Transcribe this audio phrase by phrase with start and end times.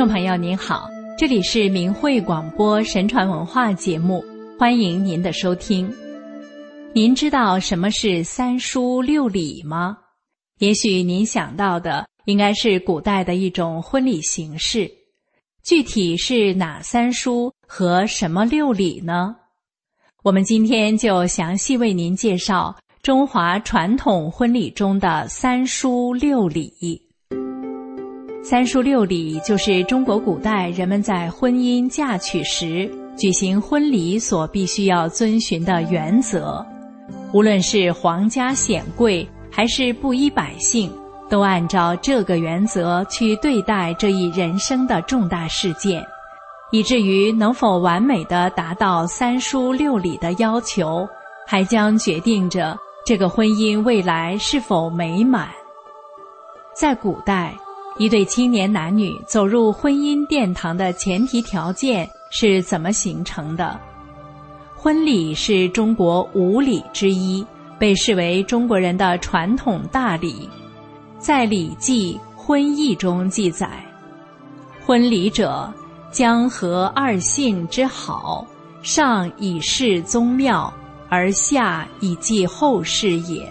[0.00, 0.88] 听众朋友您好，
[1.18, 4.24] 这里是明慧广播神传文化节目，
[4.58, 5.92] 欢迎您的收听。
[6.94, 9.98] 您知道什么是三书六礼吗？
[10.56, 14.90] 也许您想到的应该是古代的一种婚礼形式，
[15.62, 19.36] 具体是哪三书和什么六礼呢？
[20.22, 27.09] 我们今天就详细为您介绍中华传统婚礼中的三书六礼。
[28.42, 36.64] 三书六礼就是中国古代人们在婚姻嫁娶时举行婚礼所必须要遵循的原则。
[37.34, 40.90] 无论是皇家显贵还是布衣百姓，
[41.28, 46.02] 都按照这个原则去对待这一人生的重大事件，
[46.72, 51.06] 以至于能否完美的达到三书六礼的要求，
[51.46, 55.50] 还将决定着这个婚姻未来是否美满。
[56.74, 57.54] 在古代。
[57.98, 63.78] 一对青年男女走入婚姻殿堂的前提条件是怎么形成的？
[64.74, 67.44] 婚礼是中国五礼之一，
[67.78, 70.48] 被视为中国人的传统大礼。
[71.18, 73.68] 在《礼记·婚义》中记载
[74.86, 75.70] ：“婚礼者，
[76.10, 78.46] 将和二姓之好，
[78.80, 80.72] 上以示宗庙，
[81.10, 83.46] 而下以继后世也。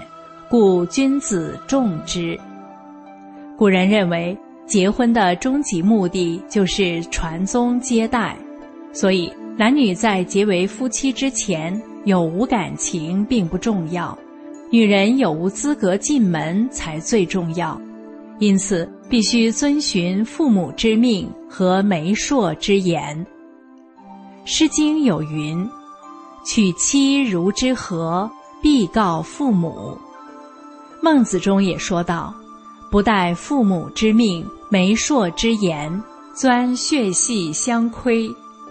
[0.49, 2.39] 故君子重之。”
[3.59, 8.37] 古人认为，结婚的终极目的就是传宗接代，
[8.93, 14.17] 所以男女在结为夫妻之前有无感情并不重要，
[14.71, 17.77] 女人有无资格进门才最重要。
[18.39, 23.25] 因此，必须遵循父母之命和媒妁之言。
[24.49, 25.69] 《诗经》有云
[26.47, 28.31] ：“娶妻如之何，
[28.61, 29.97] 必告父母。”
[31.03, 32.33] 孟子中也说道。
[32.89, 38.27] 不待父母之命、媒妁之言，钻血隙相窥，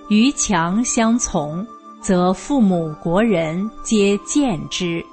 [0.09, 1.65] 逾墙相从，
[2.01, 5.05] 则父母国人皆见之。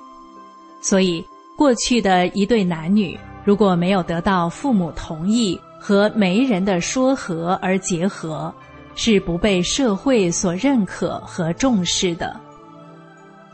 [0.82, 1.24] 所以，
[1.56, 8.52] 过去的一对男女如果没有得到父母同意和媒人的说和而结合，
[8.96, 12.40] 是不被社会所认可和重视的。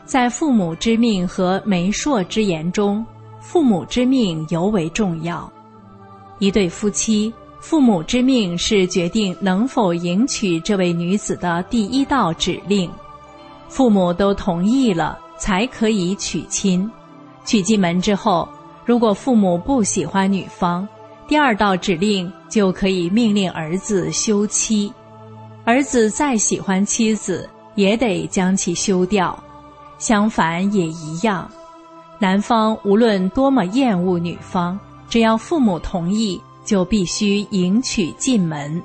[0.06, 3.04] 在父母之命和媒妁之言中。
[3.42, 5.50] 父母之命尤为重要。
[6.38, 12.90] 一对夫妻，父母之命是决定能否迎娶这位女子的第一道指令。
[13.68, 16.90] 父母都同意了，才可以娶亲。
[17.44, 18.48] 娶进门之后，
[18.84, 20.88] 如果父母不喜欢女方，
[21.26, 24.92] 第二道指令就可以命令儿子休妻。
[25.64, 29.36] 儿子再喜欢妻子，也得将其休掉。
[29.98, 31.50] 相反也一样。
[32.22, 34.78] 男方无论多么厌恶女方，
[35.08, 38.80] 只要父母同意，就必须迎娶进门。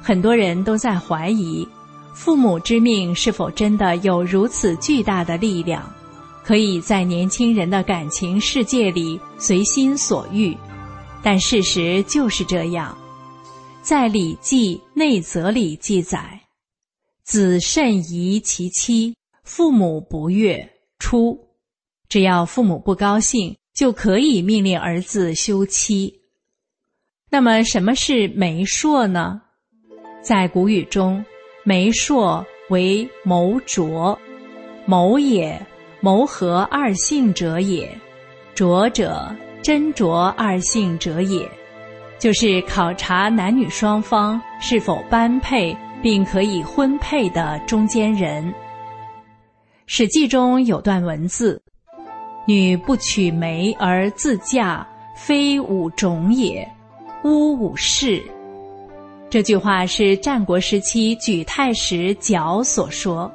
[0.00, 1.68] 很多人都在怀疑，
[2.14, 5.84] 父母之命是否真的有如此巨大的力量，
[6.42, 10.56] 可以在年轻人的感情世界里随心所欲。
[11.22, 12.96] 但事实就是这样，
[13.82, 16.40] 在《礼记·内则》里记载
[17.22, 19.14] ：“子慎疑其妻，
[19.44, 21.38] 父母不悦，出。”
[22.12, 26.12] 只要父母不高兴，就可以命令儿子休妻。
[27.30, 29.40] 那么，什么是媒妁呢？
[30.20, 31.24] 在古语中，
[31.64, 34.20] 媒妁为谋卓，
[34.84, 35.58] 谋也，
[36.02, 37.88] 谋合二姓者也；
[38.54, 41.50] 卓者，斟酌二姓者也，
[42.18, 48.44] 就是考察男女双方是否般配，并可以婚配的中间人。
[49.86, 51.62] 《史记》中有段文字。
[52.44, 56.68] 女不娶媒而自嫁，非吾种也，
[57.24, 58.22] 乌吾氏。
[59.30, 63.32] 这句话是战国时期举太史角所说。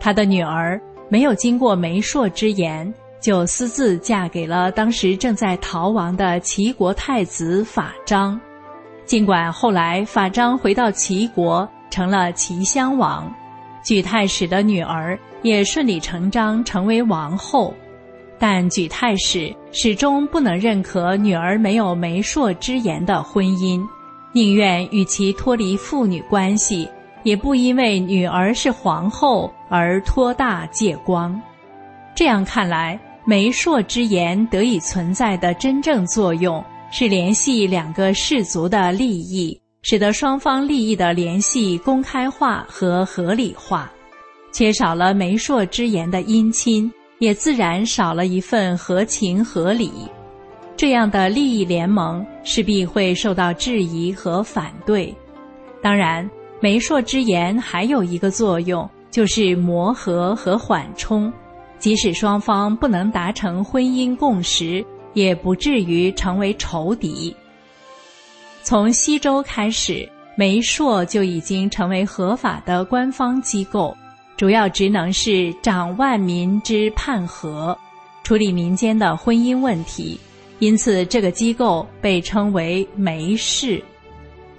[0.00, 8.38] 他的女儿没有经过媒妁之言，就私自嫁给了当时正在逃亡的齐国太子法章。
[9.06, 13.32] 尽管后来法章回到齐国，成了齐襄王，
[13.82, 17.72] 举太史的女儿也顺理成章成为王后。
[18.38, 23.84] 但举太史始终不能认可女儿没有媒妁之言的婚姻，
[24.32, 26.88] 宁愿与其脱离父女关系，
[27.24, 31.40] 也不因为女儿是皇后而托大借光。
[32.14, 43.90] 这样看来，媒妁之言得以存在的真正作用是联系两个氏族的利益，使得双方利益的联系公开化和合理化。
[44.52, 46.90] 缺少了媒妁之言的姻亲。
[47.18, 49.92] 也自然少了一份合情合理。
[50.76, 55.14] 这样的利益联盟势必会受到质疑和反对。
[55.82, 56.28] 当然，
[56.60, 61.32] 媒妁之言还有一个作用，就是磨合和缓冲。
[61.78, 64.84] 即使双方不能达成婚姻共识，
[65.14, 67.34] 也不至于成为仇敌。
[68.64, 73.96] 从西周开始，媒妁就已经成为合法的官方机构，
[74.38, 77.76] 主要职能是掌万民之判和，
[78.22, 80.16] 处理民间的婚姻问题。
[80.60, 83.82] 因此，这个机构被称为媒氏。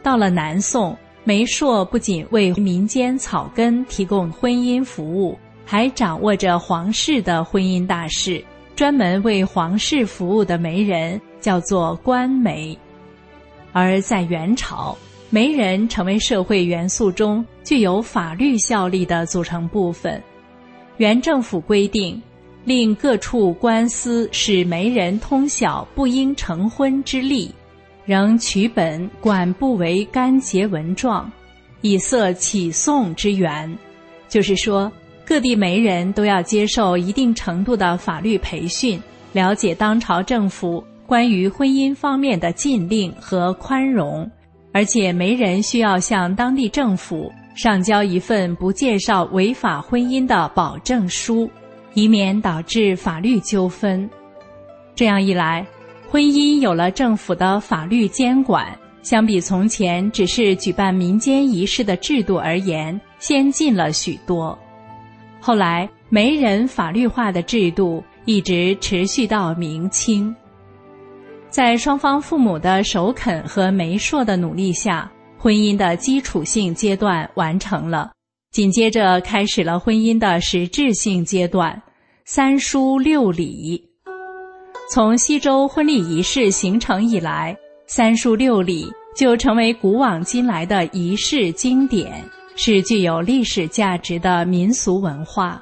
[0.04, 8.44] 到了南宋，媒妁不仅为民间草根提供婚姻服务，还掌握着皇室的婚姻大事。
[8.76, 12.78] 专门为皇室服务的媒人叫做官媒。
[13.72, 14.98] 而在元朝，
[15.30, 20.22] 媒人成为社会元素中具有法律效力的组成部分。
[20.98, 22.22] 原政府规定。
[22.66, 27.52] 令各处官司使媒人通晓不应成婚之例，
[28.06, 31.32] 仍取本管不为干结文状，
[31.82, 33.76] 以塞起讼之源。
[34.28, 34.92] 就是说，
[35.26, 39.02] 各地媒人都要接受一定程度的法律培训，
[39.32, 44.30] 了解当朝政府关于婚姻方面的禁令和宽容，
[44.72, 51.50] 而且媒人需要向当地政府上交一份不介绍违法婚姻的保证书。
[51.96, 54.08] 以免导致法律纠纷，
[54.94, 55.66] 这样一来，
[56.08, 58.68] 婚姻有了政府的法律监管，
[59.02, 64.58] 相比从前只是举办民间仪式的制度而言，先进了许多。
[65.42, 70.34] 后来，媒人法律化的制度一直持续到明清，
[71.50, 78.12] 在双方父母的首肯和媒妁的努力下，婚姻的基础性阶段完成了。
[78.52, 81.82] 紧接着开始了婚姻的实质性阶段，
[82.26, 83.84] 三书六礼。
[84.92, 87.56] 从西周婚礼仪式形成以来，
[87.88, 92.24] 三书六礼就成为古往今来的仪式经典，
[92.56, 95.62] 是具有历史价值的民俗文化。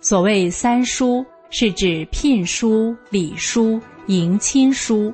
[0.00, 5.12] 所谓三书，是指聘书、礼书、迎亲书。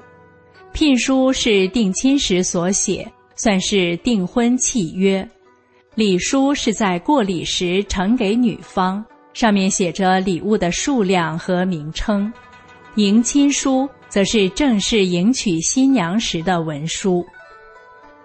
[0.73, 5.29] 聘书是定亲时所写，算是订婚契约。
[5.95, 9.05] 礼书是在过礼时呈给女方，
[9.35, 12.33] 上面写着礼物的数量和名称；
[12.95, 17.25] 迎亲书则是正式迎娶新娘时的文书。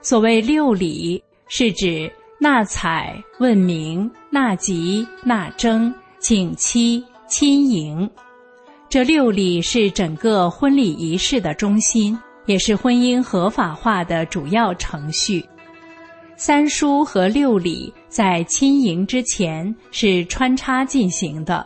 [0.02, 8.10] 所谓六礼，是指纳采、问名、纳吉、纳征、请妻、亲迎。
[8.94, 15.44] 这六礼是整个婚礼仪式的中心，也是婚姻合法化的主要程序。
[16.36, 21.66] 三书和六礼在亲迎之前是穿插进行的，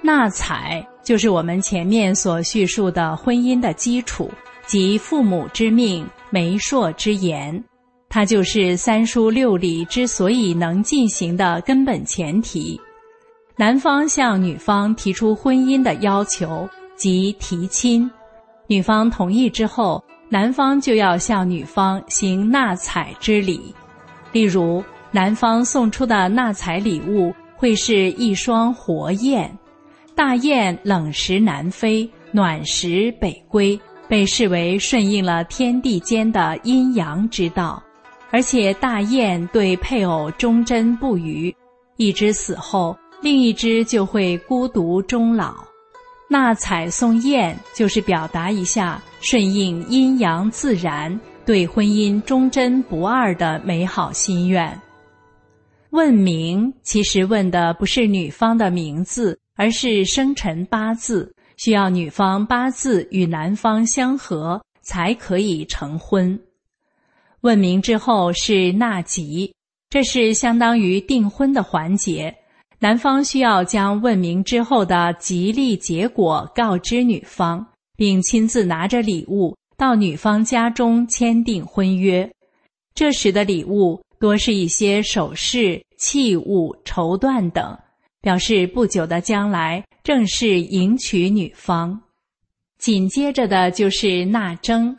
[0.00, 4.30] 纳采就是我们前面所叙述的婚姻的基础，
[4.64, 7.64] 即父母之命、媒妁之言，
[8.08, 12.80] 它就是三书六礼之所以能进行的根本前提。
[13.58, 18.08] 男方向女方提出婚姻的要求，即提亲，
[18.68, 20.02] 女方同意之后。
[20.30, 23.74] 男方就要向女方行纳采之礼，
[24.30, 29.50] 例如，男方送出的纳采礼物会是一双活雁，
[30.14, 37.82] 大雁冷时南飞，暖时北归，被视为顺应了天地间的阴阳之道，
[38.30, 41.56] 而且大雁对配偶忠贞不渝，
[41.96, 45.54] 一只死后，另一只就会孤独终老。
[46.30, 54.78] 纳采送燕，就是表达一下顺应阴阳自然、对婚姻忠贞不二的美好心愿。
[55.90, 66.38] 问名其实问的不是女方的名字，而是生辰八字，需要女方八字与男方相合，才可以成婚。
[67.40, 69.54] 问名之后是纳吉，
[69.88, 72.36] 这是相当于订婚的环节。
[72.80, 77.66] 男方需要将问明之后的吉利结果告知女方，
[77.96, 82.30] 并亲自拿着礼物到女方家中签订婚约。
[82.94, 87.76] 这时的礼物多是一些首饰、器物、绸缎等，
[88.20, 92.00] 表示不久的将来正式迎娶女方。
[92.78, 94.96] 紧接着的就是纳征，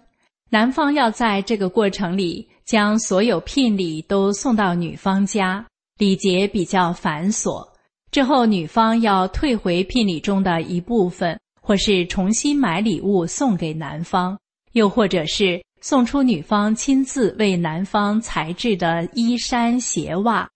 [0.50, 5.65] 男方要在这个过程里将所有聘礼都送到女方家。
[5.98, 7.67] 礼节比较繁琐，
[8.11, 14.37] 之后女方要退回聘礼中的一部分，或是重新买礼物送给男方，
[14.71, 20.49] 又或者是送出女方亲自为男方裁制的衣衫鞋袜。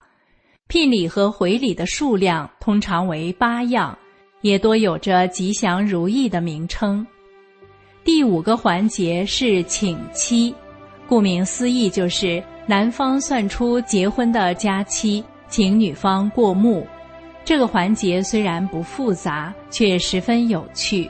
[0.67, 3.95] 聘礼和回礼的数量通常为八样，
[4.41, 7.05] 也多有着吉祥如意的名称。
[8.03, 10.55] 第五个环节是请期，
[11.07, 16.87] 顾名思义就是男方算出结婚的佳期，请女方过目。
[17.45, 21.09] 这个环节虽然不复杂，却十分有趣。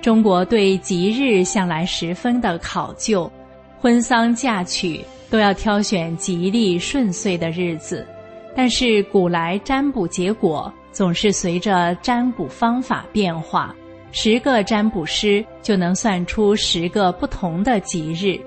[0.00, 3.30] 中国对吉日向来十分的考究，
[3.78, 8.06] 婚丧嫁娶都要挑选吉利顺遂的日子。
[8.54, 13.74] 但是古来占卜结果总是随着占卜方法变化，
[14.12, 18.40] 十个占卜师就能算出十个不同的吉日。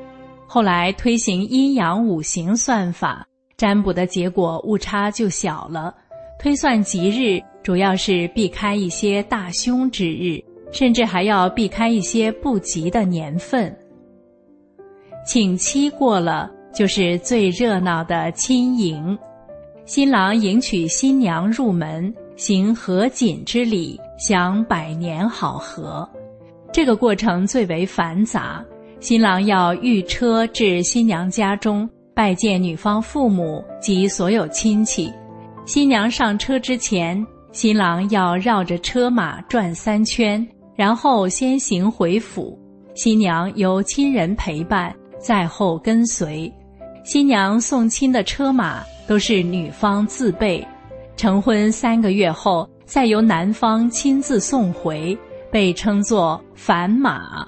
[0.47, 3.23] 后来推行阴阳五行算法，
[3.55, 5.93] 占卜的结果误差就小了。
[6.39, 10.41] 推算吉日主要是避开一些大凶之日，
[10.71, 13.77] 甚至还要避开一些不吉的年份。
[15.25, 19.19] 请期过了，就是最热闹的亲迎。
[19.83, 26.09] 新郎迎娶新娘入门，行合卺之礼，享百年好合。
[26.71, 28.65] 这个过程最为繁杂。
[29.01, 35.11] 新郎要御车至新娘家中拜见女方父母及所有亲戚。
[35.69, 40.43] 新娘上车之前，新郎要绕着车马转三圈，
[40.75, 42.59] 然后先行回府。
[42.95, 46.51] 新娘由亲人陪伴，在后跟随。
[47.03, 48.83] 新娘送亲的车马。
[49.07, 50.67] 都是女方自备，
[51.15, 55.15] 成婚三个月后再由男方亲自送回，
[55.51, 57.47] 被称作返马。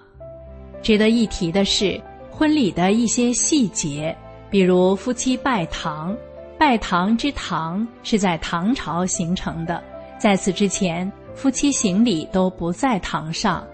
[0.84, 2.00] 值得一提的是，
[2.30, 4.16] 婚礼的一些细节，
[4.50, 6.16] 比如夫妻拜堂，
[6.62, 9.84] 拜堂之堂是在唐朝形成的，
[10.20, 13.66] 在此之前，夫妻行礼都不在堂上。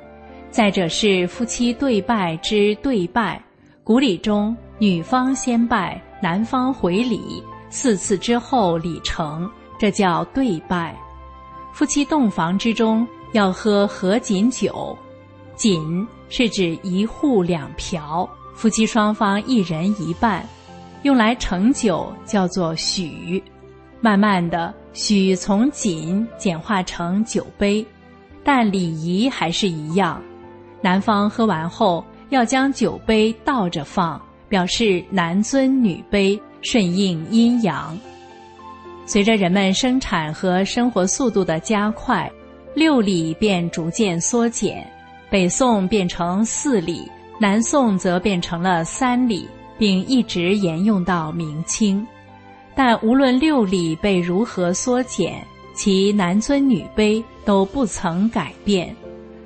[0.50, 3.44] 再者是夫妻对拜之对拜，
[3.84, 7.44] 古礼中女方先拜，男方回礼。
[7.70, 10.98] 四次之后礼成，这叫对拜。
[11.74, 14.98] 夫妻洞房之中要喝合卺酒，
[15.58, 20.48] 卺是指一户两瓢，夫妻双方一人一半，
[21.04, 23.42] 用来盛酒叫做许。
[24.02, 27.86] 慢慢的，许从锦简化成酒杯，
[28.44, 30.22] 但礼仪还是一样。
[30.82, 36.40] 男方喝完后要将酒杯倒着放，表示男尊女卑。
[36.64, 37.98] 顺应阴阳。
[39.06, 42.30] 随着人们生产和生活速度的加快，
[42.74, 44.86] 六礼便逐渐缩减。
[45.30, 52.06] 北宋变成四礼，南宋则变成了三礼，并一直沿用到明清。
[52.76, 58.96] 但无论六礼被如何缩减，其男尊女卑都不曾改变。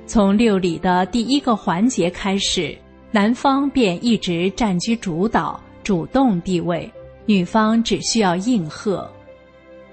[0.06, 2.76] 从六礼的第一个环节开始，
[3.10, 6.90] 男方便一直占据主导、主动地位。
[7.24, 9.08] 女方只需要应和，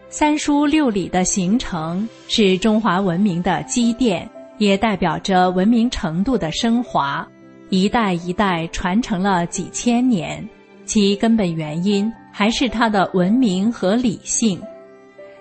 [0.10, 4.28] 三书六礼的形成是中华文明的积淀，
[4.58, 7.26] 也代表着文明程度的升华。
[7.70, 10.48] 一代一代传承了几千年，
[10.86, 14.62] 其根本原因还是它的文明和理性。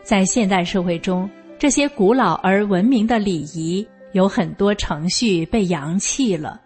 [0.02, 6.61] 在现代社会中，这些古老而文明的礼仪有很多程序被扬弃了。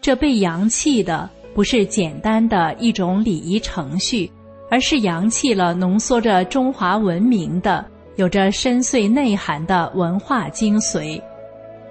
[0.00, 4.30] 这被扬弃的不是简单的一种礼仪程序。
[4.68, 11.22] 而是扬弃了浓缩着中华文明的、有着深邃内涵的文化精髓。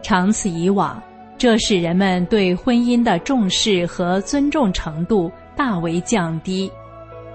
[0.03, 1.01] 长此以往，
[1.45, 6.71] 这使人们对婚姻的重视和尊重程度大为降低。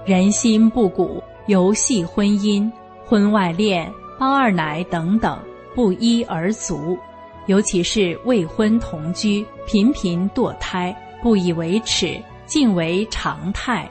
[0.03, 2.69] 人心不古，游戏婚姻、
[3.05, 3.89] 婚外恋、
[4.19, 5.39] 包二奶等等
[5.73, 6.97] 不一而足。
[7.45, 13.89] 尤其是未婚同居、频频堕胎，不以为耻，竟为常态。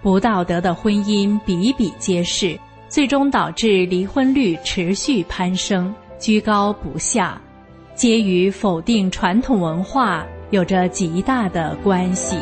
[0.00, 2.58] 不道德的婚姻比比皆是，
[2.88, 7.38] 最终导致离婚率持续攀升，居高不下，
[7.98, 12.36] 皆与否定传统文化有着极大的关系。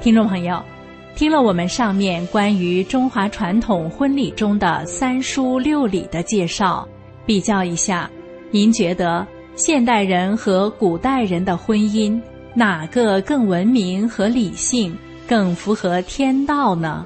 [0.00, 0.62] 听众朋友，
[1.18, 6.88] 听了我们上面关于中华传统婚礼中的三书六礼的介绍，
[7.26, 8.08] 比较一下，
[8.52, 12.22] 您觉得现代人和古代人的婚姻
[12.54, 14.96] 哪个更文明和理性，
[15.26, 17.04] 更符合天道呢？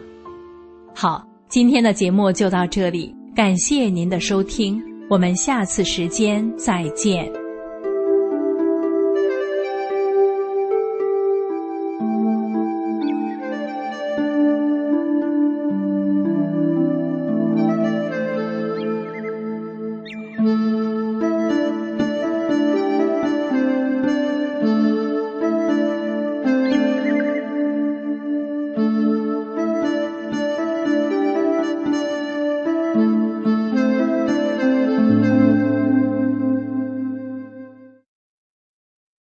[0.95, 4.78] 好，今天的节目就到这里，感谢您的收听，
[5.09, 7.41] 我们下次时间再见。